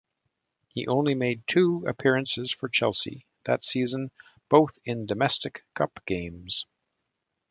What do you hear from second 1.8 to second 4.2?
appearances for Chelsea that season,